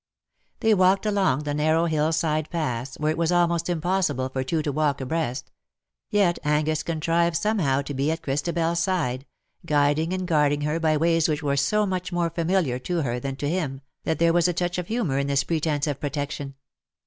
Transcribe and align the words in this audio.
They 0.61 0.73
walked 0.73 1.05
along 1.05 1.43
the 1.43 1.53
narrow 1.53 1.85
hill 1.85 2.11
side 2.11 2.49
paths, 2.49 2.95
where 2.97 3.11
it 3.11 3.19
was 3.19 3.31
almost 3.31 3.69
impossible 3.69 4.29
for 4.29 4.43
two 4.43 4.63
to 4.63 4.71
walk 4.71 4.99
abreast; 4.99 5.51
yet 6.09 6.39
Angus 6.43 6.81
contrived 6.81 7.37
somehow 7.37 7.83
to 7.83 7.93
be 7.93 8.09
at 8.09 8.23
Christabers 8.23 8.79
side, 8.79 9.27
guiding 9.63 10.11
and 10.11 10.27
guarding 10.27 10.61
her 10.61 10.79
by 10.79 10.97
ways 10.97 11.29
which 11.29 11.43
were 11.43 11.55
so 11.55 11.85
much 11.85 12.11
more 12.11 12.31
familiar 12.31 12.79
to 12.79 13.03
her 13.03 13.19
than 13.19 13.35
to 13.35 13.47
him, 13.47 13.81
that 14.03 14.17
there 14.17 14.33
was 14.33 14.47
a 14.47 14.53
touch 14.53 14.79
of 14.79 14.87
humour 14.87 15.19
in 15.19 15.27
this 15.27 15.43
pretence 15.43 15.85
of 15.85 15.99
protection. 15.99 16.55